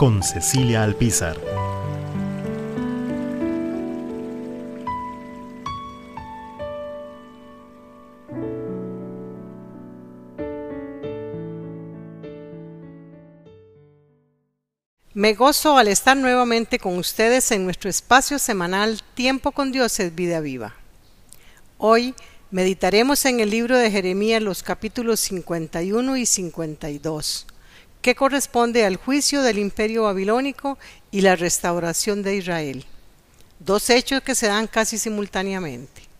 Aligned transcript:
Con 0.00 0.22
Cecilia 0.22 0.82
Alpizar. 0.82 1.38
Me 15.12 15.34
gozo 15.34 15.76
al 15.76 15.88
estar 15.88 16.16
nuevamente 16.16 16.78
con 16.78 16.96
ustedes 16.96 17.50
en 17.50 17.64
nuestro 17.64 17.90
espacio 17.90 18.38
semanal 18.38 19.02
Tiempo 19.12 19.52
con 19.52 19.70
Dios 19.70 20.00
es 20.00 20.14
vida 20.14 20.40
viva. 20.40 20.76
Hoy 21.76 22.14
meditaremos 22.50 23.26
en 23.26 23.40
el 23.40 23.50
libro 23.50 23.76
de 23.76 23.90
Jeremías 23.90 24.40
los 24.40 24.62
capítulos 24.62 25.20
51 25.20 26.16
y 26.16 26.24
52, 26.24 27.46
que 28.02 28.14
corresponde 28.14 28.84
al 28.84 28.96
juicio 28.96 29.42
del 29.42 29.58
imperio 29.58 30.04
babilónico 30.04 30.78
y 31.10 31.20
la 31.20 31.36
restauración 31.36 32.22
de 32.22 32.36
Israel, 32.36 32.86
dos 33.58 33.90
hechos 33.90 34.22
que 34.22 34.34
se 34.34 34.46
dan 34.46 34.66
casi 34.66 34.98
simultáneamente. 34.98 36.10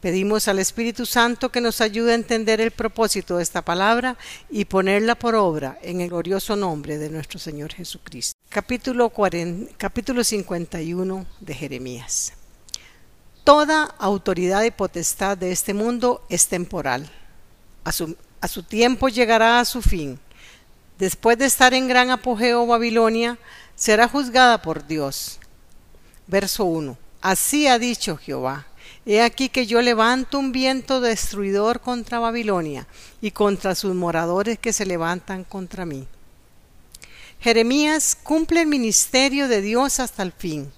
Pedimos 0.00 0.46
al 0.46 0.60
Espíritu 0.60 1.06
Santo 1.06 1.50
que 1.50 1.60
nos 1.60 1.80
ayude 1.80 2.12
a 2.12 2.14
entender 2.14 2.60
el 2.60 2.70
propósito 2.70 3.36
de 3.36 3.42
esta 3.42 3.62
palabra 3.62 4.16
y 4.48 4.64
ponerla 4.64 5.16
por 5.16 5.34
obra 5.34 5.76
en 5.82 6.00
el 6.00 6.10
glorioso 6.10 6.54
nombre 6.54 6.98
de 6.98 7.10
nuestro 7.10 7.40
Señor 7.40 7.72
Jesucristo. 7.72 8.38
Capítulo, 8.48 9.08
40, 9.10 9.72
capítulo 9.76 10.22
51 10.22 11.26
de 11.40 11.54
Jeremías. 11.54 12.32
Toda 13.42 13.86
autoridad 13.98 14.62
y 14.62 14.70
potestad 14.70 15.36
de 15.36 15.50
este 15.50 15.74
mundo 15.74 16.24
es 16.28 16.46
temporal. 16.46 17.10
A 17.82 17.90
su, 17.90 18.16
a 18.40 18.46
su 18.46 18.62
tiempo 18.62 19.08
llegará 19.08 19.58
a 19.58 19.64
su 19.64 19.82
fin. 19.82 20.20
Después 20.98 21.38
de 21.38 21.46
estar 21.46 21.74
en 21.74 21.88
gran 21.88 22.10
apogeo 22.10 22.66
Babilonia, 22.66 23.38
será 23.76 24.08
juzgada 24.08 24.62
por 24.62 24.86
Dios. 24.86 25.38
Verso 26.26 26.64
1. 26.64 26.96
Así 27.20 27.66
ha 27.66 27.78
dicho 27.78 28.16
Jehová 28.16 28.66
He 29.06 29.22
aquí 29.22 29.48
que 29.48 29.66
yo 29.66 29.80
levanto 29.80 30.38
un 30.38 30.52
viento 30.52 31.00
destruidor 31.00 31.80
contra 31.80 32.18
Babilonia 32.18 32.86
y 33.22 33.30
contra 33.30 33.74
sus 33.74 33.94
moradores 33.94 34.58
que 34.58 34.74
se 34.74 34.84
levantan 34.84 35.44
contra 35.44 35.86
mí. 35.86 36.06
Jeremías 37.40 38.16
cumple 38.22 38.60
el 38.60 38.66
ministerio 38.66 39.48
de 39.48 39.62
Dios 39.62 39.98
hasta 39.98 40.22
el 40.22 40.32
fin. 40.32 40.70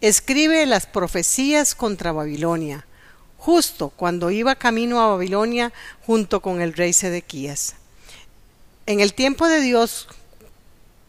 Escribe 0.00 0.66
las 0.66 0.86
profecías 0.86 1.76
contra 1.76 2.10
Babilonia, 2.10 2.86
justo 3.38 3.90
cuando 3.90 4.32
iba 4.32 4.56
camino 4.56 5.00
a 5.00 5.10
Babilonia 5.10 5.72
junto 6.04 6.40
con 6.40 6.60
el 6.60 6.72
rey 6.72 6.92
Sedequías. 6.92 7.76
En 8.86 9.00
el 9.00 9.14
tiempo 9.14 9.48
de 9.48 9.60
Dios 9.60 10.08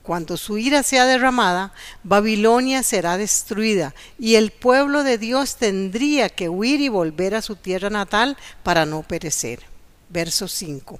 cuando 0.07 0.37
su 0.37 0.57
ira 0.57 0.83
sea 0.83 1.05
derramada, 1.05 1.73
Babilonia 2.01 2.81
será 2.81 3.17
destruida 3.17 3.93
y 4.17 4.35
el 4.35 4.51
pueblo 4.51 5.03
de 5.03 5.17
Dios 5.17 5.57
tendría 5.57 6.29
que 6.29 6.47
huir 6.47 6.79
y 6.79 6.87
volver 6.87 7.35
a 7.35 7.41
su 7.41 7.57
tierra 7.57 7.89
natal 7.89 8.37
para 8.63 8.85
no 8.85 9.03
perecer. 9.03 9.59
Verso 10.07 10.47
5. 10.47 10.97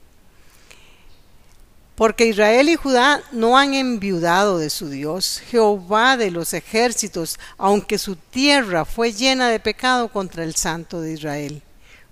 Porque 1.96 2.26
Israel 2.26 2.68
y 2.68 2.76
Judá 2.76 3.24
no 3.32 3.58
han 3.58 3.74
enviudado 3.74 4.58
de 4.58 4.70
su 4.70 4.90
Dios, 4.90 5.42
Jehová 5.50 6.18
de 6.18 6.30
los 6.30 6.54
ejércitos, 6.54 7.40
aunque 7.58 7.98
su 7.98 8.18
tierra 8.18 8.84
fue 8.84 9.14
llena 9.14 9.48
de 9.48 9.62
pecado 9.62 10.10
contra 10.10 10.44
el 10.44 10.54
Santo 10.54 11.00
de 11.00 11.14
Israel. 11.14 11.62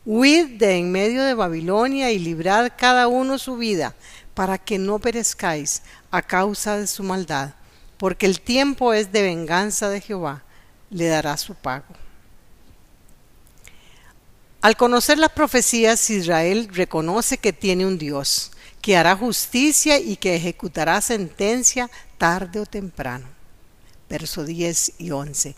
Huid 0.06 0.60
de 0.60 0.78
en 0.78 0.92
medio 0.92 1.24
de 1.24 1.34
Babilonia 1.34 2.12
y 2.12 2.20
librad 2.20 2.72
cada 2.78 3.08
uno 3.08 3.40
su 3.40 3.58
vida, 3.58 3.96
para 4.36 4.60
que 4.60 4.78
no 4.78 5.00
perezcáis 5.00 5.82
a 6.12 6.22
causa 6.22 6.78
de 6.78 6.86
su 6.86 7.02
maldad, 7.02 7.56
porque 7.98 8.28
el 8.28 8.42
tiempo 8.42 8.94
es 8.94 9.12
de 9.12 9.24
venganza 9.24 9.90
de 9.90 10.02
Jehová, 10.02 10.44
le 10.92 11.08
dará 11.08 11.36
su 11.38 11.56
pago. 11.56 11.96
Al 14.62 14.76
conocer 14.76 15.18
las 15.18 15.32
profecías, 15.32 16.10
Israel 16.10 16.70
reconoce 16.72 17.38
que 17.38 17.54
tiene 17.54 17.86
un 17.86 17.98
Dios, 17.98 18.52
que 18.82 18.98
hará 18.98 19.16
justicia 19.16 20.00
y 20.00 20.18
que 20.18 20.36
ejecutará 20.36 21.00
sentencia 21.02 21.90
tarde 22.18 22.60
o 22.60 22.66
temprano. 22.66 23.28
Verso 24.10 24.44
10 24.44 24.94
y 25.00 25.12
11. 25.12 25.56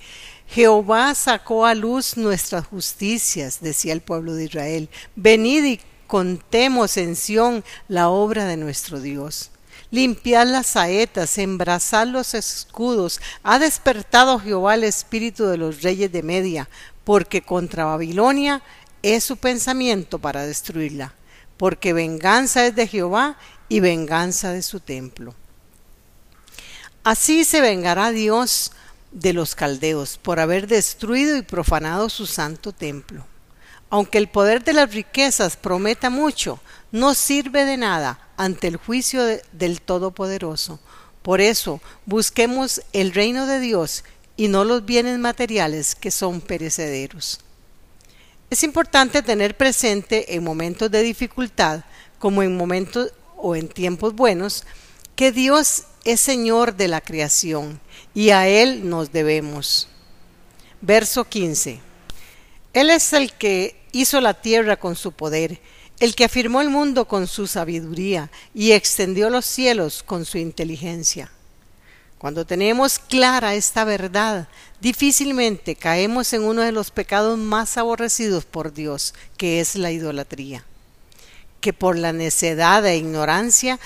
Jehová 0.48 1.14
sacó 1.16 1.66
a 1.66 1.74
luz 1.74 2.16
nuestras 2.16 2.68
justicias, 2.68 3.60
decía 3.60 3.94
el 3.94 4.02
pueblo 4.02 4.34
de 4.34 4.46
Israel. 4.46 4.90
Venid 5.16 5.64
y 5.66 5.80
contemos 6.08 6.98
en 6.98 7.16
Sión 7.16 7.64
la 7.88 8.10
obra 8.10 8.46
de 8.46 8.58
nuestro 8.58 9.00
Dios. 9.00 9.52
Limpiad 9.92 10.48
las 10.48 10.68
saetas, 10.68 11.38
embrazad 11.38 12.08
los 12.08 12.34
escudos. 12.34 13.22
Ha 13.44 13.60
despertado 13.60 14.40
Jehová 14.40 14.76
el 14.76 14.84
espíritu 14.84 15.46
de 15.46 15.58
los 15.58 15.82
reyes 15.82 16.12
de 16.12 16.24
Media, 16.24 16.70
porque 17.04 17.42
contra 17.42 17.86
Babilonia 17.86 18.62
es 19.02 19.24
su 19.24 19.38
pensamiento 19.38 20.20
para 20.20 20.46
destruirla, 20.46 21.14
porque 21.56 21.94
venganza 21.94 22.66
es 22.66 22.76
de 22.76 22.88
Jehová 22.88 23.38
y 23.70 23.80
venganza 23.80 24.52
de 24.52 24.62
su 24.62 24.80
templo. 24.80 25.34
Así 27.04 27.46
se 27.46 27.62
vengará 27.62 28.12
Dios 28.12 28.74
de 29.14 29.32
los 29.32 29.56
caldeos 29.56 30.18
por 30.18 30.42
haber 30.42 30.68
destruido 30.68 31.38
y 31.38 31.42
profanado 31.42 32.10
su 32.10 32.26
santo 32.28 32.74
templo. 32.74 33.26
Aunque 33.90 34.18
el 34.18 34.28
poder 34.28 34.64
de 34.64 34.74
las 34.74 34.94
riquezas 34.94 35.56
prometa 35.56 36.10
mucho, 36.10 36.60
no 36.92 37.14
sirve 37.14 37.66
de 37.66 37.78
nada 37.78 38.20
ante 38.36 38.68
el 38.68 38.78
juicio 38.78 39.24
del 39.52 39.82
Todopoderoso. 39.82 40.80
Por 41.22 41.42
eso, 41.42 41.82
busquemos 42.06 42.82
el 42.94 43.14
reino 43.14 43.46
de 43.48 43.60
Dios 43.60 44.04
y 44.36 44.48
no 44.48 44.64
los 44.64 44.86
bienes 44.86 45.20
materiales 45.20 45.96
que 45.96 46.12
son 46.12 46.42
perecederos. 46.42 47.40
Es 48.50 48.64
importante 48.64 49.22
tener 49.22 49.58
presente 49.58 50.36
en 50.36 50.44
momentos 50.44 50.90
de 50.90 51.02
dificultad, 51.02 51.84
como 52.20 52.44
en 52.44 52.56
momentos 52.56 53.12
o 53.36 53.56
en 53.56 53.68
tiempos 53.68 54.14
buenos, 54.14 54.64
que 55.16 55.32
Dios 55.32 55.84
es 56.06 56.22
Señor 56.22 56.76
de 56.76 56.88
la 56.88 57.02
creación 57.02 57.82
y 58.14 58.30
a 58.30 58.48
Él 58.48 58.88
nos 58.88 59.12
debemos. 59.12 59.90
Verso 60.80 61.26
15. 61.26 61.87
Él 62.74 62.90
es 62.90 63.14
el 63.14 63.34
que 63.34 63.80
hizo 63.92 64.22
la 64.22 64.34
tierra 64.34 64.78
con 64.78 64.96
su 64.96 65.12
poder, 65.12 65.60
el 66.00 66.16
que 66.16 66.26
afirmó 66.26 66.62
el 66.62 66.70
mundo 66.70 67.06
con 67.06 67.28
su 67.28 67.48
sabiduría 67.48 68.30
y 68.54 68.72
extendió 68.72 69.30
los 69.30 69.46
cielos 69.46 70.04
con 70.04 70.26
su 70.26 70.38
inteligencia. 70.38 71.32
Cuando 72.18 72.46
tenemos 72.46 72.98
clara 72.98 73.54
esta 73.54 73.84
verdad, 73.84 74.48
difícilmente 74.82 75.76
caemos 75.76 76.34
en 76.34 76.44
uno 76.44 76.62
de 76.62 76.72
los 76.72 76.90
pecados 76.90 77.38
más 77.38 77.78
aborrecidos 77.78 78.46
por 78.46 78.74
Dios, 78.74 79.14
que 79.38 79.60
es 79.60 79.76
la 79.76 79.92
idolatría. 79.92 80.66
Que 81.62 81.74
por 81.74 81.98
la 81.98 82.14
necedad 82.14 82.86
e 82.86 82.98
ignorancia 82.98 83.80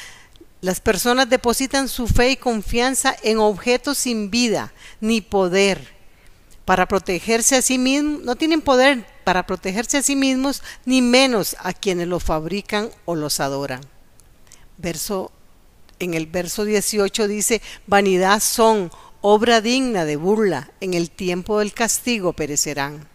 las 0.61 0.79
personas 0.79 1.29
depositan 1.29 1.89
su 1.89 2.07
fe 2.07 2.31
y 2.31 2.35
confianza 2.37 3.15
en 3.23 3.39
objetos 3.39 3.97
sin 3.97 4.29
vida 4.29 4.71
ni 5.01 5.19
poder, 5.19 6.00
para 6.71 6.87
protegerse 6.87 7.57
a 7.57 7.61
sí 7.61 7.77
mismos, 7.77 8.21
no 8.23 8.37
tienen 8.37 8.61
poder 8.61 9.05
para 9.25 9.45
protegerse 9.45 9.97
a 9.97 10.01
sí 10.01 10.15
mismos, 10.15 10.63
ni 10.85 11.01
menos 11.01 11.57
a 11.59 11.73
quienes 11.73 12.07
los 12.07 12.23
fabrican 12.23 12.89
o 13.03 13.15
los 13.15 13.41
adoran. 13.41 13.81
Verso, 14.77 15.33
en 15.99 16.13
el 16.13 16.27
verso 16.27 16.63
18 16.63 17.27
dice, 17.27 17.61
vanidad 17.87 18.39
son, 18.39 18.89
obra 19.19 19.59
digna 19.59 20.05
de 20.05 20.15
burla, 20.15 20.71
en 20.79 20.93
el 20.93 21.11
tiempo 21.11 21.59
del 21.59 21.73
castigo 21.73 22.31
perecerán. 22.31 23.05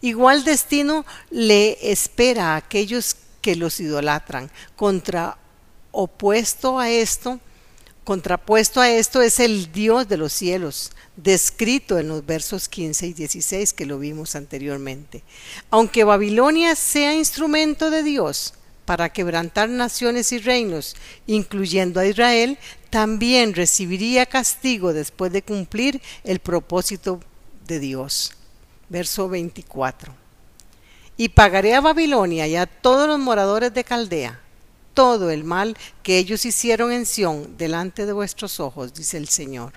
Igual 0.00 0.44
destino 0.44 1.04
le 1.30 1.90
espera 1.90 2.52
a 2.52 2.56
aquellos 2.56 3.16
que 3.40 3.56
los 3.56 3.80
idolatran. 3.80 4.48
Contra 4.76 5.38
opuesto 5.90 6.78
a 6.78 6.88
esto, 6.88 7.40
contrapuesto 8.06 8.80
a 8.80 8.88
esto 8.88 9.20
es 9.20 9.40
el 9.40 9.72
Dios 9.72 10.06
de 10.06 10.16
los 10.16 10.32
cielos, 10.32 10.92
descrito 11.16 11.98
en 11.98 12.06
los 12.06 12.24
versos 12.24 12.68
15 12.68 13.08
y 13.08 13.12
16 13.12 13.72
que 13.72 13.84
lo 13.84 13.98
vimos 13.98 14.36
anteriormente. 14.36 15.24
Aunque 15.70 16.04
Babilonia 16.04 16.76
sea 16.76 17.14
instrumento 17.14 17.90
de 17.90 18.04
Dios, 18.04 18.54
para 18.84 19.08
quebrantar 19.08 19.68
naciones 19.68 20.30
y 20.30 20.38
reinos, 20.38 20.94
incluyendo 21.26 21.98
a 21.98 22.06
Israel, 22.06 22.58
también 22.90 23.54
recibiría 23.54 24.24
castigo 24.24 24.92
después 24.92 25.32
de 25.32 25.42
cumplir 25.42 26.00
el 26.22 26.38
propósito 26.38 27.18
de 27.66 27.80
Dios. 27.80 28.34
Verso 28.88 29.28
24. 29.28 30.14
Y 31.16 31.30
pagaré 31.30 31.74
a 31.74 31.80
Babilonia 31.80 32.46
y 32.46 32.54
a 32.54 32.66
todos 32.66 33.08
los 33.08 33.18
moradores 33.18 33.74
de 33.74 33.82
Caldea 33.82 34.45
todo 34.96 35.30
el 35.30 35.44
mal 35.44 35.76
que 36.02 36.16
ellos 36.16 36.46
hicieron 36.46 36.90
en 36.90 37.04
Sión 37.04 37.58
delante 37.58 38.06
de 38.06 38.14
vuestros 38.14 38.60
ojos, 38.60 38.94
dice 38.94 39.18
el 39.18 39.28
Señor. 39.28 39.74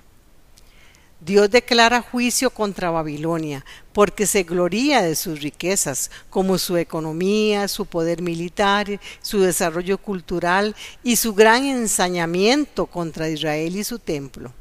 Dios 1.20 1.50
declara 1.50 2.00
juicio 2.00 2.48
contra 2.48 2.90
Babilonia, 2.90 3.62
porque 3.92 4.26
se 4.26 4.44
gloría 4.44 5.02
de 5.02 5.14
sus 5.14 5.42
riquezas, 5.42 6.10
como 6.30 6.56
su 6.56 6.78
economía, 6.78 7.68
su 7.68 7.84
poder 7.84 8.22
militar, 8.22 8.98
su 9.20 9.40
desarrollo 9.40 9.98
cultural 9.98 10.74
y 11.04 11.16
su 11.16 11.34
gran 11.34 11.66
ensañamiento 11.66 12.86
contra 12.86 13.28
Israel 13.28 13.76
y 13.76 13.84
su 13.84 13.98
templo. 13.98 14.54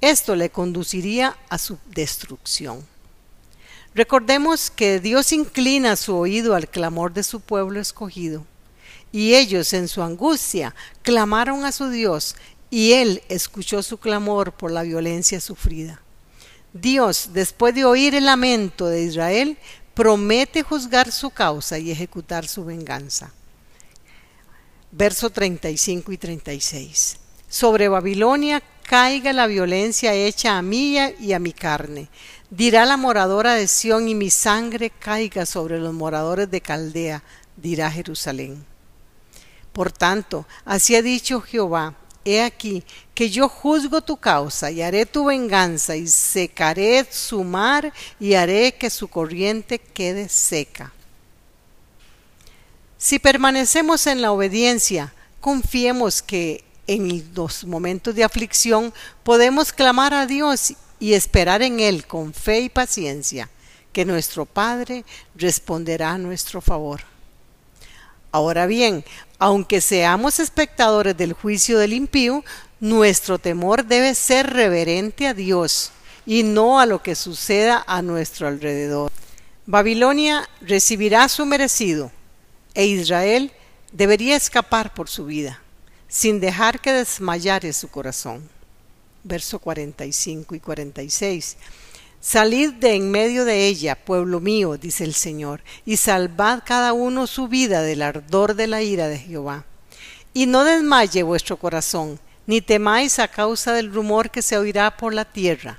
Esto 0.00 0.34
le 0.34 0.50
conduciría 0.50 1.36
a 1.48 1.58
su 1.58 1.78
destrucción. 1.86 2.84
Recordemos 3.94 4.68
que 4.68 4.98
Dios 4.98 5.32
inclina 5.32 5.94
su 5.94 6.16
oído 6.16 6.56
al 6.56 6.68
clamor 6.68 7.12
de 7.12 7.22
su 7.22 7.38
pueblo 7.38 7.78
escogido, 7.78 8.44
y 9.16 9.34
ellos 9.34 9.72
en 9.72 9.88
su 9.88 10.02
angustia 10.02 10.74
clamaron 11.00 11.64
a 11.64 11.72
su 11.72 11.88
Dios 11.88 12.36
y 12.68 12.92
él 12.92 13.22
escuchó 13.30 13.82
su 13.82 13.96
clamor 13.96 14.52
por 14.52 14.70
la 14.70 14.82
violencia 14.82 15.40
sufrida. 15.40 16.02
Dios, 16.74 17.30
después 17.32 17.74
de 17.74 17.86
oír 17.86 18.14
el 18.14 18.26
lamento 18.26 18.84
de 18.88 19.04
Israel, 19.04 19.56
promete 19.94 20.62
juzgar 20.62 21.10
su 21.10 21.30
causa 21.30 21.78
y 21.78 21.90
ejecutar 21.90 22.46
su 22.46 22.66
venganza. 22.66 23.32
Verso 24.92 25.30
35 25.30 26.12
y 26.12 26.18
36. 26.18 27.16
Sobre 27.48 27.88
Babilonia 27.88 28.62
caiga 28.82 29.32
la 29.32 29.46
violencia 29.46 30.12
hecha 30.12 30.58
a 30.58 30.62
mí 30.62 30.98
y 31.18 31.32
a 31.32 31.38
mi 31.38 31.54
carne. 31.54 32.10
Dirá 32.50 32.84
la 32.84 32.98
moradora 32.98 33.54
de 33.54 33.66
Sión 33.66 34.10
y 34.10 34.14
mi 34.14 34.28
sangre 34.28 34.90
caiga 34.90 35.46
sobre 35.46 35.78
los 35.78 35.94
moradores 35.94 36.50
de 36.50 36.60
Caldea, 36.60 37.22
dirá 37.56 37.90
Jerusalén. 37.90 38.75
Por 39.76 39.92
tanto, 39.92 40.46
así 40.64 40.96
ha 40.96 41.02
dicho 41.02 41.42
Jehová, 41.42 41.94
He 42.24 42.40
aquí 42.40 42.82
que 43.14 43.28
yo 43.28 43.46
juzgo 43.46 44.00
tu 44.00 44.16
causa 44.16 44.70
y 44.70 44.80
haré 44.80 45.04
tu 45.04 45.26
venganza 45.26 45.96
y 45.96 46.06
secaré 46.08 47.06
su 47.10 47.44
mar 47.44 47.92
y 48.18 48.32
haré 48.32 48.72
que 48.72 48.88
su 48.88 49.06
corriente 49.08 49.78
quede 49.78 50.30
seca. 50.30 50.94
Si 52.96 53.18
permanecemos 53.18 54.06
en 54.06 54.22
la 54.22 54.32
obediencia, 54.32 55.12
confiemos 55.42 56.22
que 56.22 56.64
en 56.86 57.30
los 57.34 57.64
momentos 57.64 58.14
de 58.14 58.24
aflicción 58.24 58.94
podemos 59.24 59.74
clamar 59.74 60.14
a 60.14 60.24
Dios 60.24 60.72
y 60.98 61.12
esperar 61.12 61.60
en 61.60 61.80
Él 61.80 62.06
con 62.06 62.32
fe 62.32 62.60
y 62.60 62.68
paciencia, 62.70 63.50
que 63.92 64.06
nuestro 64.06 64.46
Padre 64.46 65.04
responderá 65.34 66.12
a 66.12 66.18
nuestro 66.18 66.62
favor. 66.62 67.02
Ahora 68.36 68.66
bien, 68.66 69.02
aunque 69.38 69.80
seamos 69.80 70.40
espectadores 70.40 71.16
del 71.16 71.32
juicio 71.32 71.78
del 71.78 71.94
impío, 71.94 72.44
nuestro 72.80 73.38
temor 73.38 73.86
debe 73.86 74.14
ser 74.14 74.52
reverente 74.52 75.26
a 75.26 75.32
Dios 75.32 75.90
y 76.26 76.42
no 76.42 76.78
a 76.78 76.84
lo 76.84 77.02
que 77.02 77.14
suceda 77.14 77.82
a 77.86 78.02
nuestro 78.02 78.46
alrededor. 78.46 79.10
Babilonia 79.64 80.46
recibirá 80.60 81.30
su 81.30 81.46
merecido 81.46 82.12
e 82.74 82.84
Israel 82.84 83.52
debería 83.90 84.36
escapar 84.36 84.92
por 84.92 85.08
su 85.08 85.24
vida, 85.24 85.62
sin 86.06 86.38
dejar 86.38 86.82
que 86.82 86.92
desmayare 86.92 87.72
su 87.72 87.88
corazón. 87.88 88.46
Verso 89.24 89.60
45 89.60 90.54
y 90.54 90.60
46. 90.60 91.56
Salid 92.28 92.72
de 92.72 92.96
en 92.96 93.12
medio 93.12 93.44
de 93.44 93.68
ella, 93.68 93.94
pueblo 93.94 94.40
mío, 94.40 94.76
dice 94.76 95.04
el 95.04 95.14
Señor, 95.14 95.62
y 95.84 95.96
salvad 95.96 96.64
cada 96.66 96.92
uno 96.92 97.28
su 97.28 97.46
vida 97.46 97.82
del 97.82 98.02
ardor 98.02 98.56
de 98.56 98.66
la 98.66 98.82
ira 98.82 99.06
de 99.06 99.16
Jehová. 99.16 99.64
Y 100.34 100.46
no 100.46 100.64
desmaye 100.64 101.22
vuestro 101.22 101.56
corazón, 101.56 102.18
ni 102.44 102.60
temáis 102.60 103.20
a 103.20 103.28
causa 103.28 103.72
del 103.74 103.94
rumor 103.94 104.32
que 104.32 104.42
se 104.42 104.58
oirá 104.58 104.96
por 104.96 105.14
la 105.14 105.24
tierra. 105.24 105.78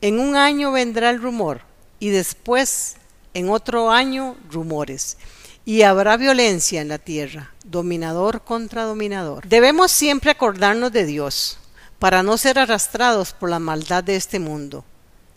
En 0.00 0.18
un 0.18 0.34
año 0.34 0.72
vendrá 0.72 1.08
el 1.10 1.22
rumor, 1.22 1.60
y 2.00 2.08
después, 2.08 2.96
en 3.32 3.48
otro 3.48 3.92
año, 3.92 4.36
rumores. 4.50 5.18
Y 5.64 5.82
habrá 5.82 6.16
violencia 6.16 6.80
en 6.80 6.88
la 6.88 6.98
tierra, 6.98 7.54
dominador 7.64 8.42
contra 8.42 8.82
dominador. 8.82 9.46
Debemos 9.46 9.92
siempre 9.92 10.32
acordarnos 10.32 10.90
de 10.90 11.06
Dios, 11.06 11.60
para 12.00 12.24
no 12.24 12.38
ser 12.38 12.58
arrastrados 12.58 13.32
por 13.32 13.50
la 13.50 13.60
maldad 13.60 14.02
de 14.02 14.16
este 14.16 14.40
mundo 14.40 14.84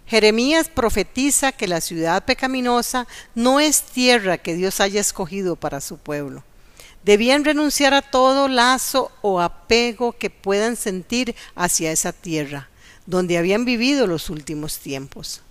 Jeremías 0.05 0.69
profetiza 0.69 1.51
que 1.51 1.67
la 1.67 1.81
ciudad 1.81 2.25
pecaminosa 2.25 3.07
no 3.35 3.59
es 3.59 3.83
tierra 3.83 4.37
que 4.37 4.55
Dios 4.55 4.79
haya 4.79 5.01
escogido 5.01 5.55
para 5.55 5.81
su 5.81 5.97
pueblo. 5.97 6.43
Debían 7.03 7.43
renunciar 7.43 7.93
a 7.93 8.01
todo 8.01 8.47
lazo 8.47 9.11
o 9.21 9.41
apego 9.41 10.13
que 10.13 10.29
puedan 10.29 10.75
sentir 10.75 11.35
hacia 11.55 11.91
esa 11.91 12.13
tierra, 12.13 12.69
donde 13.05 13.37
habían 13.37 13.65
vivido 13.65 14.07
los 14.07 14.29
últimos 14.29 14.77
tiempos. 14.79 15.41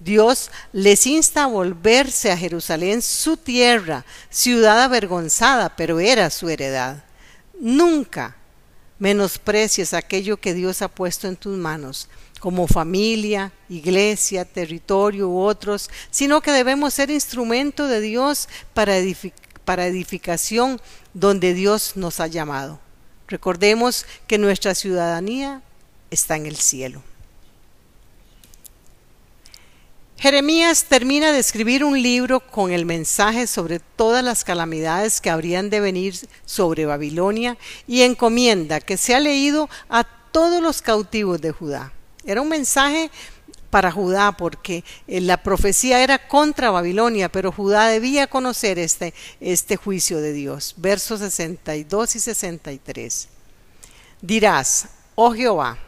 Dios 0.00 0.50
les 0.72 1.06
insta 1.06 1.44
a 1.44 1.46
volverse 1.46 2.32
a 2.32 2.36
Jerusalén, 2.36 3.02
su 3.02 3.36
tierra, 3.36 4.04
ciudad 4.30 4.82
avergonzada, 4.82 5.76
pero 5.76 6.00
era 6.00 6.28
su 6.30 6.48
heredad. 6.48 7.04
Nunca 7.60 8.36
menosprecies 8.98 9.94
aquello 9.94 10.36
que 10.36 10.54
Dios 10.54 10.82
ha 10.82 10.88
puesto 10.88 11.28
en 11.28 11.36
tus 11.36 11.56
manos, 11.56 12.08
como 12.40 12.66
familia, 12.66 13.52
iglesia, 13.68 14.44
territorio 14.44 15.28
u 15.28 15.38
otros, 15.38 15.90
sino 16.10 16.40
que 16.40 16.50
debemos 16.50 16.94
ser 16.94 17.10
instrumento 17.10 17.86
de 17.86 18.00
Dios 18.00 18.48
para, 18.74 18.94
para 19.64 19.86
edificación 19.86 20.80
donde 21.14 21.54
Dios 21.54 21.92
nos 21.96 22.20
ha 22.20 22.26
llamado. 22.26 22.80
Recordemos 23.28 24.06
que 24.26 24.38
nuestra 24.38 24.74
ciudadanía 24.74 25.62
está 26.10 26.36
en 26.36 26.46
el 26.46 26.56
cielo. 26.56 27.02
Jeremías 30.22 30.84
termina 30.84 31.32
de 31.32 31.40
escribir 31.40 31.82
un 31.82 32.00
libro 32.00 32.38
con 32.38 32.70
el 32.70 32.86
mensaje 32.86 33.48
sobre 33.48 33.80
todas 33.80 34.22
las 34.22 34.44
calamidades 34.44 35.20
que 35.20 35.30
habrían 35.30 35.68
de 35.68 35.80
venir 35.80 36.14
sobre 36.46 36.86
Babilonia 36.86 37.58
y 37.88 38.02
encomienda 38.02 38.78
que 38.78 38.96
sea 38.96 39.18
leído 39.18 39.68
a 39.88 40.04
todos 40.04 40.62
los 40.62 40.80
cautivos 40.80 41.40
de 41.40 41.50
Judá. 41.50 41.92
Era 42.24 42.40
un 42.40 42.48
mensaje 42.48 43.10
para 43.68 43.90
Judá 43.90 44.30
porque 44.30 44.84
eh, 45.08 45.20
la 45.20 45.42
profecía 45.42 46.04
era 46.04 46.28
contra 46.28 46.70
Babilonia, 46.70 47.28
pero 47.28 47.50
Judá 47.50 47.88
debía 47.88 48.28
conocer 48.28 48.78
este, 48.78 49.14
este 49.40 49.74
juicio 49.74 50.20
de 50.20 50.32
Dios. 50.32 50.74
Versos 50.76 51.18
62 51.18 52.14
y 52.14 52.20
63. 52.20 53.28
Dirás, 54.20 54.86
oh 55.16 55.34
Jehová, 55.34 55.78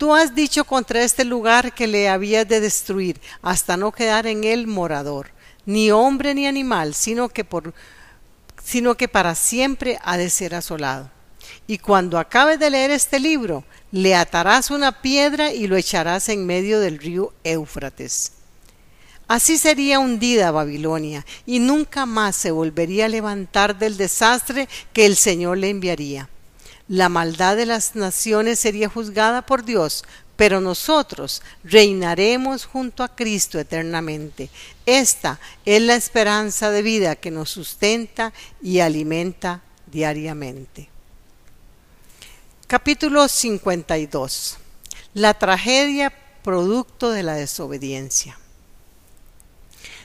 tú 0.00 0.14
has 0.14 0.34
dicho 0.34 0.64
contra 0.64 1.02
este 1.02 1.26
lugar 1.26 1.74
que 1.74 1.86
le 1.86 2.08
habías 2.08 2.48
de 2.48 2.58
destruir 2.58 3.20
hasta 3.42 3.76
no 3.76 3.92
quedar 3.92 4.26
en 4.26 4.44
él 4.44 4.66
morador, 4.66 5.30
ni 5.66 5.90
hombre 5.90 6.34
ni 6.34 6.46
animal, 6.46 6.94
sino 6.94 7.28
que, 7.28 7.44
por, 7.44 7.74
sino 8.64 8.96
que 8.96 9.08
para 9.08 9.34
siempre 9.34 9.98
ha 10.02 10.16
de 10.16 10.30
ser 10.30 10.54
asolado. 10.54 11.10
Y 11.66 11.76
cuando 11.76 12.18
acabes 12.18 12.58
de 12.58 12.70
leer 12.70 12.90
este 12.92 13.20
libro, 13.20 13.62
le 13.92 14.14
atarás 14.14 14.70
una 14.70 15.02
piedra 15.02 15.52
y 15.52 15.66
lo 15.66 15.76
echarás 15.76 16.30
en 16.30 16.46
medio 16.46 16.80
del 16.80 16.96
río 16.96 17.34
Éufrates. 17.44 18.32
Así 19.28 19.58
sería 19.58 20.00
hundida 20.00 20.50
Babilonia 20.50 21.26
y 21.44 21.58
nunca 21.58 22.06
más 22.06 22.36
se 22.36 22.52
volvería 22.52 23.04
a 23.04 23.10
levantar 23.10 23.78
del 23.78 23.98
desastre 23.98 24.66
que 24.94 25.04
el 25.04 25.16
Señor 25.16 25.58
le 25.58 25.68
enviaría. 25.68 26.30
La 26.90 27.08
maldad 27.08 27.56
de 27.56 27.66
las 27.66 27.94
naciones 27.94 28.58
sería 28.58 28.88
juzgada 28.88 29.42
por 29.42 29.64
Dios, 29.64 30.02
pero 30.34 30.60
nosotros 30.60 31.40
reinaremos 31.62 32.64
junto 32.64 33.04
a 33.04 33.14
Cristo 33.14 33.60
eternamente. 33.60 34.50
Esta 34.86 35.38
es 35.64 35.80
la 35.82 35.94
esperanza 35.94 36.72
de 36.72 36.82
vida 36.82 37.14
que 37.14 37.30
nos 37.30 37.48
sustenta 37.48 38.32
y 38.60 38.80
alimenta 38.80 39.62
diariamente. 39.86 40.88
Capítulo 42.66 43.28
52. 43.28 44.58
La 45.14 45.34
tragedia 45.34 46.12
producto 46.42 47.10
de 47.10 47.22
la 47.22 47.34
desobediencia. 47.34 48.36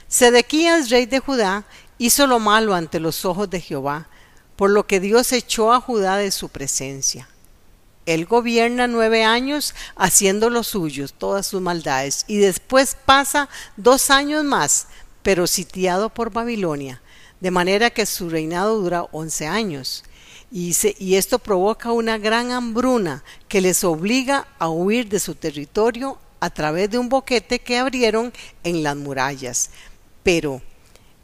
Sedequías, 0.06 0.90
rey 0.90 1.06
de 1.06 1.18
Judá, 1.18 1.64
hizo 1.98 2.28
lo 2.28 2.38
malo 2.38 2.76
ante 2.76 3.00
los 3.00 3.24
ojos 3.24 3.50
de 3.50 3.60
Jehová, 3.60 4.08
por 4.56 4.70
lo 4.70 4.86
que 4.86 5.00
Dios 5.00 5.32
echó 5.32 5.72
a 5.72 5.80
Judá 5.80 6.16
de 6.16 6.30
su 6.30 6.48
presencia. 6.48 7.28
Él 8.06 8.24
gobierna 8.24 8.86
nueve 8.86 9.24
años 9.24 9.74
haciendo 9.96 10.48
lo 10.48 10.62
suyo, 10.62 11.06
todas 11.08 11.46
sus 11.46 11.60
maldades, 11.60 12.24
y 12.28 12.38
después 12.38 12.96
pasa 13.04 13.48
dos 13.76 14.10
años 14.10 14.44
más, 14.44 14.86
pero 15.22 15.46
sitiado 15.46 16.08
por 16.08 16.32
Babilonia, 16.32 17.02
de 17.40 17.50
manera 17.50 17.90
que 17.90 18.06
su 18.06 18.30
reinado 18.30 18.80
dura 18.80 19.06
11 19.10 19.46
años. 19.46 20.04
Y, 20.52 20.74
y, 20.98 21.16
esto 21.16 21.40
provoca 21.40 21.90
una 21.90 22.18
gran 22.18 22.52
hambruna 22.52 23.24
que 23.48 23.60
les 23.60 23.82
obliga 23.82 24.46
a 24.60 24.68
huir 24.68 25.08
de 25.08 25.18
su 25.18 25.34
territorio 25.34 26.18
a 26.38 26.50
través 26.50 26.88
de 26.88 26.98
un 26.98 27.08
boquete 27.08 27.58
que 27.58 27.78
abrieron 27.78 28.32
en 28.62 28.84
las 28.84 28.94
murallas. 28.94 29.70
Pero 30.22 30.62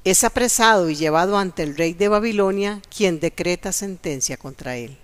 es 0.04 0.25
apresado 0.25 0.90
y 0.90 0.97
llevado 0.97 1.38
ante 1.38 1.62
el 1.62 1.76
rey 1.76 1.94
de 1.94 2.09
Babilonia, 2.09 2.82
quien 2.94 3.21
decreta 3.21 3.73
sentencia 3.73 4.37
contra 4.37 4.76
él. 4.76 4.99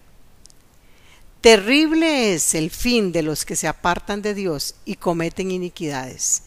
Terrible 1.40 2.34
es 2.34 2.54
el 2.54 2.70
fin 2.70 3.12
de 3.12 3.22
los 3.22 3.44
que 3.44 3.54
se 3.54 3.68
apartan 3.68 4.22
de 4.22 4.34
Dios 4.34 4.74
y 4.84 4.96
cometen 4.96 5.52
iniquidades. 5.52 6.42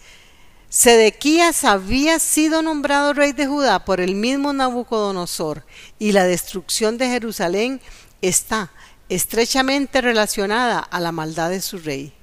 Sedequías 0.70 1.63
había 1.63 2.20
sido 2.20 2.62
nombrado 2.62 3.13
rey 3.13 3.31
de 3.31 3.48
Judá 3.48 3.86
por 3.86 4.01
el 4.01 4.15
mismo 4.15 4.51
Nabucodonosor 4.51 5.65
y 5.98 6.12
la 6.12 6.25
destrucción 6.25 6.98
de 6.98 7.08
Jerusalén 7.08 7.81
está 8.22 8.72
estrechamente 9.08 10.01
relacionada 10.01 10.79
a 10.79 11.00
la 11.00 11.12
maldad 11.12 11.50
de 11.50 11.62
su 11.62 11.77
rey 11.77 12.13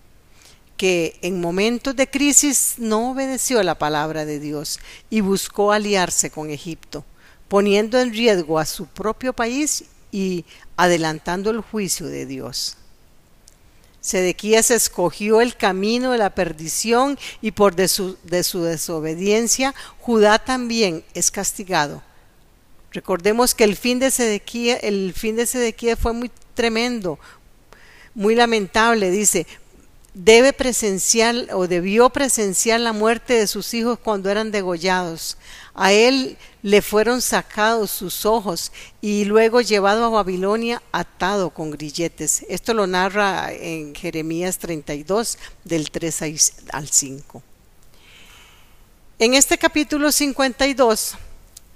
que 0.78 1.18
en 1.22 1.40
momentos 1.40 1.94
de 1.96 2.08
crisis 2.08 2.76
no 2.78 3.10
obedeció 3.10 3.62
la 3.62 3.76
palabra 3.76 4.24
de 4.24 4.38
Dios 4.38 4.78
y 5.10 5.20
buscó 5.20 5.72
aliarse 5.72 6.30
con 6.30 6.50
Egipto, 6.50 7.04
poniendo 7.48 8.00
en 8.00 8.12
riesgo 8.12 8.58
a 8.58 8.64
su 8.64 8.86
propio 8.86 9.32
país 9.32 9.84
y 10.12 10.46
adelantando 10.76 11.50
el 11.50 11.60
juicio 11.60 12.06
de 12.06 12.24
Dios. 12.24 12.76
Sedequías 14.00 14.70
escogió 14.70 15.40
el 15.40 15.56
camino 15.56 16.12
de 16.12 16.18
la 16.18 16.30
perdición 16.30 17.18
y 17.42 17.50
por 17.50 17.74
de 17.74 17.88
su, 17.88 18.16
de 18.22 18.44
su 18.44 18.62
desobediencia 18.62 19.74
Judá 20.00 20.38
también 20.38 21.04
es 21.12 21.32
castigado. 21.32 22.02
Recordemos 22.92 23.54
que 23.54 23.64
el 23.64 23.76
fin 23.76 23.98
de 23.98 24.12
Sedequías, 24.12 24.78
el 24.82 25.12
fin 25.12 25.34
de 25.34 25.44
Sedequías 25.44 25.98
fue 25.98 26.12
muy 26.12 26.30
tremendo, 26.54 27.18
muy 28.14 28.34
lamentable, 28.34 29.10
dice, 29.10 29.46
debe 30.14 30.52
presenciar 30.52 31.48
o 31.52 31.68
debió 31.68 32.10
presenciar 32.10 32.80
la 32.80 32.92
muerte 32.92 33.34
de 33.34 33.46
sus 33.46 33.74
hijos 33.74 33.98
cuando 33.98 34.30
eran 34.30 34.50
degollados. 34.50 35.36
A 35.74 35.92
él 35.92 36.36
le 36.62 36.82
fueron 36.82 37.22
sacados 37.22 37.90
sus 37.90 38.26
ojos 38.26 38.72
y 39.00 39.24
luego 39.26 39.60
llevado 39.60 40.04
a 40.04 40.08
Babilonia 40.10 40.82
atado 40.90 41.50
con 41.50 41.70
grilletes. 41.70 42.44
Esto 42.48 42.74
lo 42.74 42.86
narra 42.86 43.52
en 43.52 43.94
Jeremías 43.94 44.58
32 44.58 45.38
del 45.64 45.90
3 45.90 46.22
al 46.72 46.88
5. 46.88 47.42
En 49.20 49.34
este 49.34 49.58
capítulo 49.58 50.10
52 50.10 51.16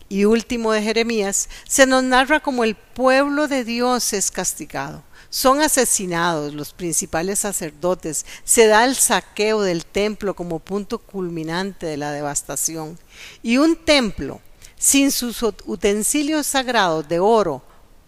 y 0.09 0.25
último 0.25 0.73
de 0.73 0.83
Jeremías 0.83 1.49
se 1.67 1.87
nos 1.87 2.03
narra 2.03 2.41
como 2.41 2.65
el 2.65 2.75
pueblo 2.75 3.49
de 3.49 3.65
Dios 3.65 4.12
es 4.12 4.31
castigado 4.31 5.03
son 5.33 5.62
asesinados 5.62 6.53
los 6.53 6.75
principales 6.75 7.39
sacerdotes, 7.39 8.27
se 8.45 8.67
da 8.67 8.85
el 8.85 8.95
saqueo 8.95 9.62
del 9.62 9.87
templo 9.87 10.35
como 10.35 10.59
punto 10.59 10.99
culminante 10.99 11.87
de 11.87 11.97
la 11.97 12.12
devastación. 12.12 12.99
Y 13.43 13.57
un 13.57 13.77
templo 13.77 14.43
sin 14.77 15.11
sus 15.11 15.43
utensilios 15.43 16.47
sagrados 16.47 17.09
de 17.09 17.19
oro, 17.19 17.62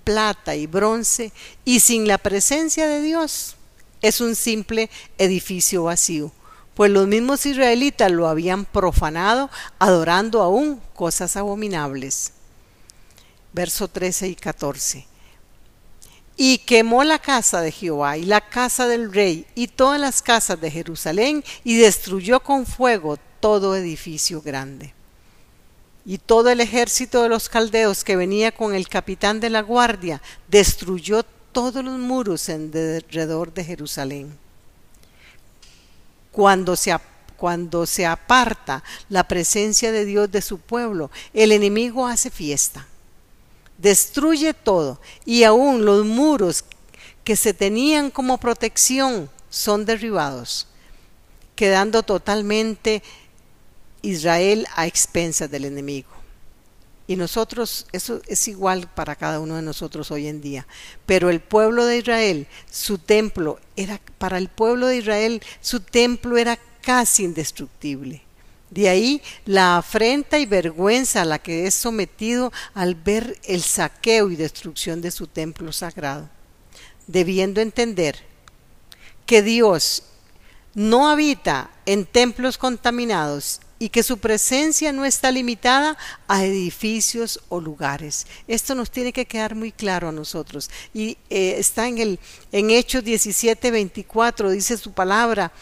plata 0.05 0.55
y 0.55 0.67
bronce 0.67 1.33
y 1.65 1.81
sin 1.81 2.07
la 2.07 2.19
presencia 2.19 2.87
de 2.87 3.01
Dios 3.01 3.57
es 4.03 4.21
un 4.21 4.37
simple 4.37 4.91
edificio 5.17 5.85
vacío, 5.85 6.31
pues 6.75 6.91
los 6.91 7.07
mismos 7.07 7.47
israelitas 7.47 8.13
lo 8.13 8.29
habían 8.29 8.67
profanado 8.67 9.49
adorando 9.79 10.43
aún 10.43 10.79
cosas 10.93 11.39
abominables. 11.39 12.33
Verso 13.55 13.89
13 13.89 14.29
y 14.29 14.35
14 14.35 15.14
y 16.37 16.59
quemó 16.59 17.05
la 17.05 17.19
casa 17.19 17.61
de 17.61 17.71
Jehová 17.71 18.17
y 18.17 18.25
la 18.25 18.41
casa 18.41 18.89
del 18.89 19.13
rey 19.13 19.47
y 19.55 19.69
todas 19.69 20.01
las 20.01 20.23
casas 20.23 20.61
de 20.61 20.71
Jerusalén 20.71 21.45
y 21.63 21.77
destruyó 21.77 22.41
con 22.41 22.67
fuego 22.67 23.19
todo 23.41 23.77
edificio 23.77 24.43
grande. 24.43 24.95
Y 26.07 26.19
todo 26.19 26.51
el 26.51 26.61
ejército 26.61 27.23
de 27.23 27.29
los 27.29 27.49
caldeos 27.49 28.05
que 28.05 28.17
venía 28.17 28.53
con 28.53 28.75
el 28.75 28.89
capitán 28.89 29.41
de 29.41 29.51
la 29.51 29.63
guardia 29.63 30.21
destruyó 30.49 31.25
todos 31.53 31.83
los 31.85 31.99
muros 31.99 32.49
en 32.49 32.71
de 32.71 33.65
Jerusalén. 33.65 34.37
Cuando 36.33 36.75
se, 36.77 36.95
cuando 37.37 37.87
se 37.87 38.05
aparta 38.05 38.83
la 39.09 39.27
presencia 39.27 39.93
de 39.93 40.05
Dios 40.05 40.31
de 40.31 40.43
su 40.43 40.59
pueblo, 40.59 41.11
el 41.33 41.53
enemigo 41.53 42.07
hace 42.07 42.29
fiesta 42.29 42.87
destruye 43.79 44.55
todo 44.55 45.01
y 45.25 45.45
aún 45.45 45.85
los 45.85 46.05
muros 46.05 46.65
que 47.25 47.37
se 47.37 47.55
tenían 47.55 48.11
como 48.11 48.39
protección 48.39 49.31
son 49.49 49.85
derribados, 49.85 50.67
quedando 51.57 52.03
totalmente 52.03 53.03
Israel 54.03 54.67
a 54.77 54.87
expensas 54.87 55.51
del 55.51 55.65
enemigo. 55.65 56.09
Y 57.07 57.17
nosotros, 57.17 57.87
eso 57.93 58.23
es 58.27 58.49
igual 58.49 58.89
para 58.95 59.15
cada 59.15 59.39
uno 59.39 59.57
de 59.57 59.63
nosotros 59.63 60.11
hoy 60.11 60.27
en 60.27 60.41
día. 60.41 60.67
Pero 61.05 61.29
el 61.29 61.41
pueblo 61.41 61.85
de 61.85 61.99
Israel, 61.99 62.47
su 62.71 62.97
templo 62.97 63.59
era, 63.77 64.01
para 64.17 64.39
el 64.39 64.49
pueblo 64.49 64.87
de 64.87 64.97
Israel, 64.97 65.43
su 65.61 65.81
templo 65.81 66.39
era 66.39 66.59
casi 66.81 67.25
indestructible. 67.25 68.24
De 68.75 68.89
ahí 68.89 69.23
la 69.45 69.77
afrenta 69.77 70.41
y 70.41 70.47
vergüenza 70.47 71.23
a 71.23 71.25
la 71.25 71.39
que 71.39 71.69
es 71.69 71.75
sometido 71.75 72.53
al 72.75 72.97
ver 72.97 73.39
el 73.45 73.63
saqueo 73.63 74.33
y 74.33 74.37
destrucción 74.37 75.01
de 75.01 75.13
su 75.13 75.29
templo 75.29 75.73
sagrado, 75.73 76.29
debiendo 77.07 77.61
entender 77.61 78.17
que 79.27 79.43
Dios 79.43 80.03
no 80.75 81.09
habita 81.09 81.71
en 81.87 82.05
templos 82.05 82.59
contaminados 82.59 83.61
y 83.79 83.91
que 83.91 84.03
su 84.03 84.19
presencia 84.19 84.91
no 84.91 85.05
está 85.05 85.31
limitada 85.31 85.97
a 86.27 86.45
edificios 86.45 87.41
o 87.51 87.61
lugares. 87.61 88.27
Esto 88.49 88.75
nos 88.75 88.91
tiene 88.91 89.13
que 89.13 89.25
quedar 89.25 89.55
muy 89.55 89.71
claro 89.71 90.09
a 90.09 90.13
nosotros. 90.13 90.69
Y 90.93 91.17
eh, 91.31 91.55
está 91.59 91.87
en, 91.87 91.99
el, 91.99 92.19
en 92.51 92.71
Hechos 92.71 93.05
17, 93.05 93.71
24, 93.71 94.51
dice 94.51 94.77
su 94.77 94.91
palabra, 94.91 95.53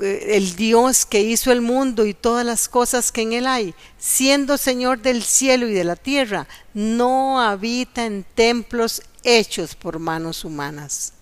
el 0.00 0.56
Dios 0.56 1.06
que 1.06 1.20
hizo 1.20 1.52
el 1.52 1.60
mundo 1.60 2.04
y 2.04 2.14
todas 2.14 2.44
las 2.44 2.68
cosas 2.68 3.10
que 3.10 3.22
en 3.22 3.32
él 3.32 3.46
hay, 3.46 3.74
siendo 3.98 4.58
Señor 4.58 5.00
del 5.00 5.22
cielo 5.22 5.66
y 5.66 5.72
de 5.72 5.84
la 5.84 5.96
tierra, 5.96 6.46
no 6.74 7.40
habita 7.40 8.04
en 8.04 8.24
templos 8.34 9.02
hechos 9.22 9.74
por 9.74 9.98
manos 9.98 10.44
humanas. 10.44 11.12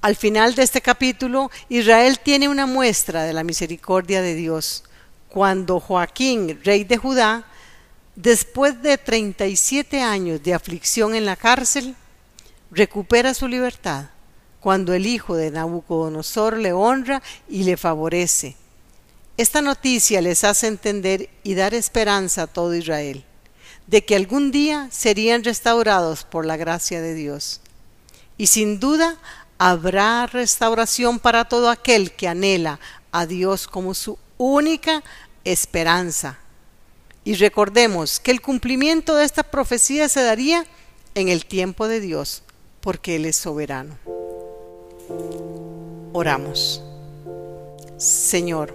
Al 0.00 0.16
final 0.16 0.54
de 0.54 0.62
este 0.62 0.80
capítulo, 0.80 1.50
Israel 1.68 2.20
tiene 2.20 2.48
una 2.48 2.66
muestra 2.66 3.24
de 3.24 3.32
la 3.32 3.44
misericordia 3.44 4.22
de 4.22 4.34
Dios, 4.34 4.84
cuando 5.28 5.78
Joaquín, 5.78 6.58
rey 6.64 6.84
de 6.84 6.96
Judá, 6.96 7.44
después 8.16 8.80
de 8.82 8.96
37 8.96 10.00
años 10.00 10.42
de 10.42 10.54
aflicción 10.54 11.14
en 11.14 11.26
la 11.26 11.36
cárcel, 11.36 11.94
recupera 12.70 13.34
su 13.34 13.46
libertad 13.46 14.06
cuando 14.60 14.92
el 14.92 15.06
hijo 15.06 15.36
de 15.36 15.50
Nabucodonosor 15.50 16.58
le 16.58 16.72
honra 16.72 17.22
y 17.48 17.64
le 17.64 17.76
favorece. 17.76 18.56
Esta 19.36 19.62
noticia 19.62 20.20
les 20.20 20.44
hace 20.44 20.66
entender 20.66 21.30
y 21.42 21.54
dar 21.54 21.72
esperanza 21.72 22.42
a 22.42 22.46
todo 22.46 22.74
Israel, 22.74 23.24
de 23.86 24.04
que 24.04 24.14
algún 24.14 24.52
día 24.52 24.88
serían 24.92 25.42
restaurados 25.42 26.24
por 26.24 26.44
la 26.44 26.58
gracia 26.58 27.00
de 27.00 27.14
Dios. 27.14 27.60
Y 28.36 28.48
sin 28.48 28.80
duda 28.80 29.16
habrá 29.56 30.26
restauración 30.26 31.18
para 31.18 31.46
todo 31.46 31.70
aquel 31.70 32.12
que 32.12 32.28
anhela 32.28 32.80
a 33.12 33.26
Dios 33.26 33.66
como 33.66 33.94
su 33.94 34.18
única 34.36 35.02
esperanza. 35.44 36.38
Y 37.24 37.34
recordemos 37.34 38.20
que 38.20 38.30
el 38.30 38.40
cumplimiento 38.40 39.16
de 39.16 39.24
esta 39.24 39.42
profecía 39.42 40.08
se 40.08 40.22
daría 40.22 40.66
en 41.14 41.28
el 41.28 41.46
tiempo 41.46 41.88
de 41.88 42.00
Dios, 42.00 42.42
porque 42.80 43.16
Él 43.16 43.26
es 43.26 43.36
soberano. 43.36 44.19
Oramos. 46.12 46.82
Señor, 47.96 48.74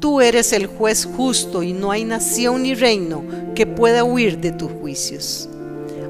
tú 0.00 0.20
eres 0.20 0.52
el 0.52 0.66
juez 0.66 1.06
justo 1.16 1.62
y 1.62 1.72
no 1.72 1.90
hay 1.90 2.04
nación 2.04 2.62
ni 2.62 2.74
reino 2.74 3.22
que 3.54 3.66
pueda 3.66 4.02
huir 4.02 4.38
de 4.38 4.52
tus 4.52 4.72
juicios. 4.72 5.48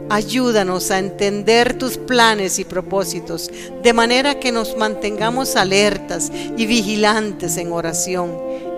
Ayúdanos 0.08 0.92
a 0.92 1.00
entender 1.00 1.76
tus 1.76 1.98
planes 1.98 2.60
y 2.60 2.64
propósitos 2.64 3.50
de 3.82 3.92
manera 3.92 4.38
que 4.38 4.52
nos 4.52 4.76
mantengamos 4.76 5.56
alertas 5.56 6.30
y 6.56 6.64
vigilantes 6.66 7.56
en 7.56 7.72
oración 7.72 8.32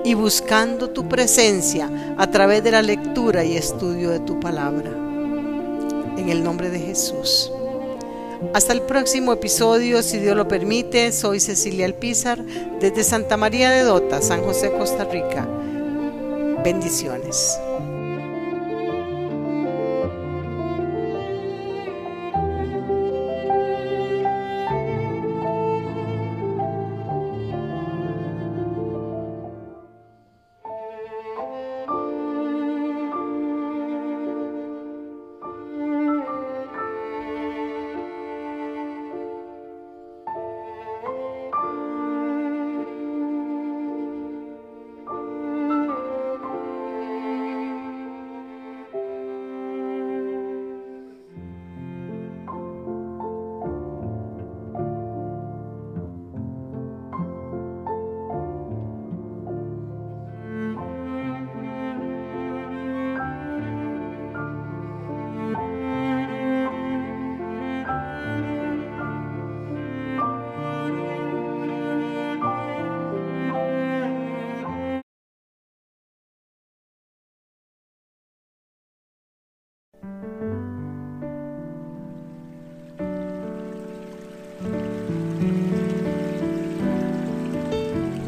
y 0.05 0.15
buscando 0.15 0.89
tu 0.89 1.07
presencia 1.07 2.15
a 2.17 2.31
través 2.31 2.65
de 2.65 2.71
la 2.71 2.81
lectura 2.81 3.45
y 3.45 3.57
estudio 3.57 4.09
de 4.09 4.21
tu 4.21 4.41
palabra. 4.41 4.91
En 6.17 6.31
el 6.31 6.43
nombre 6.43 6.71
de 6.71 6.79
Jesús. 6.79 7.53
Hasta 8.55 8.73
el 8.73 8.83
próximo 8.83 9.33
episodio, 9.33 10.03
si 10.03 10.19
Dios 10.19 10.37
lo 10.37 10.49
permite. 10.49 11.13
Soy 11.13 11.41
Cecilia 11.41 11.87
Alpizar 11.87 12.43
desde 12.81 13.05
Santa 13.05 13.37
María 13.37 13.71
de 13.71 13.83
Dota, 13.83 14.23
San 14.23 14.43
José, 14.43 14.71
Costa 14.73 15.05
Rica. 15.05 15.47
Bendiciones. 16.63 17.59